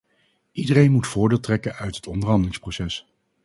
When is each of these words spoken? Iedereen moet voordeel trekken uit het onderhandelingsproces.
Iedereen 0.51 0.91
moet 0.91 1.07
voordeel 1.07 1.39
trekken 1.39 1.75
uit 1.75 1.95
het 1.95 2.07
onderhandelingsproces. 2.07 3.07